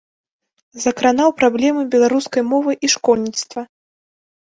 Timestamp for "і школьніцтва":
2.87-3.61